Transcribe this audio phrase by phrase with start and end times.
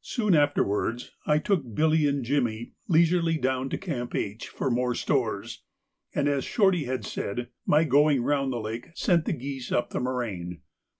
[0.00, 5.62] Soon afterwards I took Billy and Jimmy leisurely down to Camp H for more stores,
[6.14, 10.00] and, as Shorty had said, my going round the lake sent the geese up the
[10.00, 10.62] moraine.